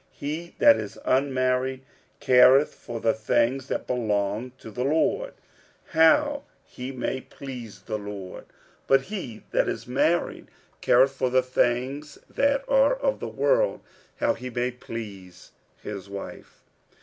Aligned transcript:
He 0.13 0.55
that 0.57 0.77
is 0.77 0.97
unmarried 1.05 1.81
careth 2.19 2.73
for 2.73 2.99
the 2.99 3.13
things 3.13 3.67
that 3.67 3.85
belong 3.85 4.51
to 4.57 4.71
the 4.71 4.83
Lord, 4.83 5.35
how 5.89 6.41
he 6.63 6.91
may 6.91 7.21
please 7.21 7.83
the 7.83 7.99
Lord: 7.99 8.45
46:007:033 8.87 8.87
But 8.87 9.01
he 9.03 9.43
that 9.51 9.69
is 9.69 9.85
married 9.85 10.47
careth 10.81 11.11
for 11.11 11.29
the 11.29 11.43
things 11.43 12.17
that 12.27 12.65
are 12.67 12.95
of 12.95 13.19
the 13.19 13.27
world, 13.27 13.81
how 14.17 14.33
he 14.33 14.49
may 14.49 14.71
please 14.71 15.51
his 15.83 16.09
wife. 16.09 16.63